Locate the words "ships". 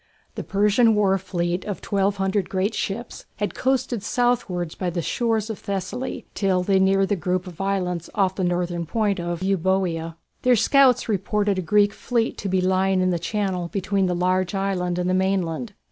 2.73-3.25